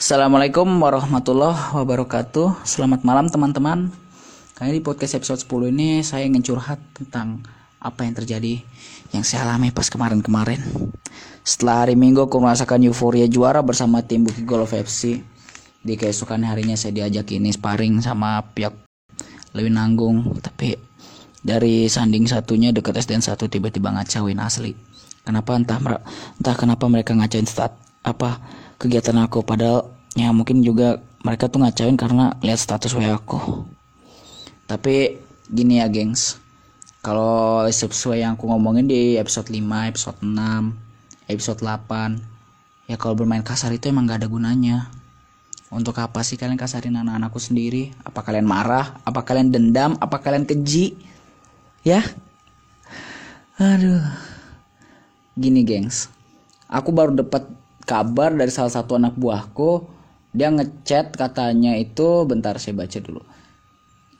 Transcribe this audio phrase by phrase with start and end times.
[0.00, 2.64] Assalamualaikum warahmatullahi wabarakatuh.
[2.64, 3.92] Selamat malam teman-teman.
[4.56, 7.44] Kali di podcast episode 10 ini Saya ingin curhat tentang
[7.84, 8.64] Apa yang terjadi
[9.12, 10.64] Yang saya alami pas kemarin-kemarin.
[11.44, 15.20] Setelah hari minggu aku merasakan euforia juara Bersama tim Bukit Golf FC
[15.84, 18.72] Di keesokan harinya saya diajak ini sparring Sama pihak
[19.52, 20.32] Lebih nanggung.
[20.40, 20.80] Tapi
[21.44, 24.72] dari sanding satunya dekat SDN satu tiba-tiba ngacauin asli.
[25.28, 25.60] Kenapa?
[25.60, 25.76] Entah
[26.40, 28.40] entah kenapa mereka ngacauin stat apa
[28.80, 29.44] kegiatan aku.
[29.44, 33.68] Padahal ya mungkin juga mereka tuh ngacauin karena lihat status WA aku.
[34.64, 35.20] Tapi
[35.52, 36.40] gini ya gengs.
[37.04, 43.40] Kalau sesuai yang aku ngomongin di episode 5 episode 6 episode 8 ya kalau bermain
[43.40, 44.88] kasar itu emang gak ada gunanya.
[45.70, 47.94] Untuk apa sih kalian kasarin anak-anakku sendiri?
[48.02, 48.98] Apa kalian marah?
[49.06, 49.94] Apa kalian dendam?
[50.02, 50.98] Apa kalian keji?
[51.86, 52.02] Ya?
[53.54, 54.02] Aduh.
[55.38, 56.10] Gini gengs.
[56.66, 57.46] Aku baru dapat
[57.90, 59.82] kabar dari salah satu anak buahku
[60.30, 63.18] dia ngechat katanya itu bentar saya baca dulu.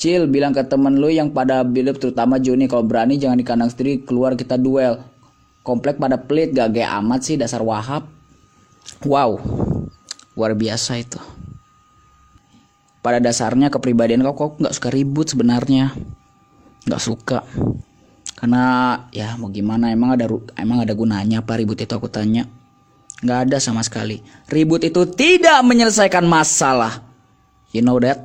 [0.00, 3.68] Cil bilang ke temen lu yang pada bilip terutama Juni kalau berani jangan di kandang
[3.68, 5.04] sendiri keluar kita duel.
[5.60, 8.08] Komplek pada pelit gak gaya amat sih dasar wahab.
[9.04, 9.36] Wow
[10.32, 11.18] luar biasa itu.
[13.02, 15.92] Pada dasarnya kepribadian kau kok nggak suka ribut sebenarnya.
[16.86, 17.42] Nggak suka.
[18.38, 22.46] Karena ya mau gimana emang ada emang ada gunanya apa ribut itu aku tanya
[23.22, 24.22] nggak ada sama sekali.
[24.48, 27.02] Ribut itu tidak menyelesaikan masalah.
[27.74, 28.20] You know that?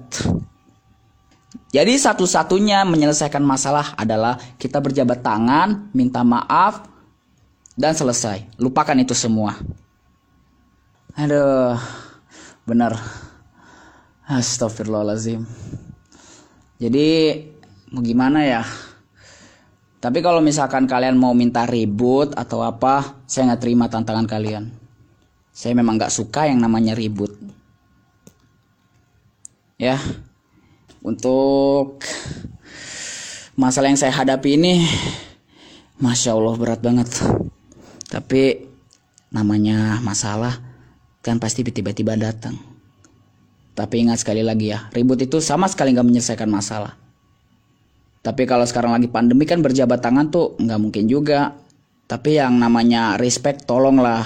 [1.74, 6.86] Jadi satu-satunya menyelesaikan masalah adalah kita berjabat tangan minta maaf
[7.74, 8.46] dan selesai.
[8.62, 9.58] Lupakan itu semua.
[11.18, 11.78] Aduh
[12.64, 12.98] benar.
[14.24, 15.44] Astagfirullahalazim
[16.84, 17.40] jadi
[17.96, 18.68] mau gimana ya
[20.04, 24.68] tapi kalau misalkan kalian mau minta ribut atau apa saya nggak terima tantangan kalian.
[25.56, 27.32] Saya memang nggak suka yang namanya ribut.
[29.80, 29.96] Ya
[31.00, 32.04] untuk
[33.56, 34.84] masalah yang saya hadapi ini
[36.04, 37.08] masya allah berat banget.
[38.12, 38.60] Tapi
[39.32, 40.60] namanya masalah
[41.24, 42.60] kan pasti tiba-tiba datang.
[43.72, 47.00] Tapi ingat sekali lagi ya ribut itu sama sekali nggak menyelesaikan masalah
[48.24, 51.60] tapi kalau sekarang lagi pandemi kan berjabat tangan tuh nggak mungkin juga.
[52.08, 54.24] Tapi yang namanya respect tolonglah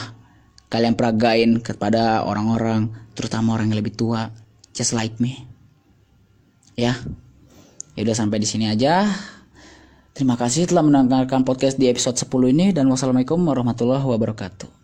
[0.69, 4.30] kalian peragain kepada orang-orang, terutama orang yang lebih tua,
[4.69, 5.50] just like me.
[6.78, 6.94] Ya.
[7.97, 9.09] Ya udah sampai di sini aja.
[10.13, 14.76] Terima kasih telah mendengarkan podcast di episode 10 ini dan wassalamualaikum warahmatullahi wabarakatuh.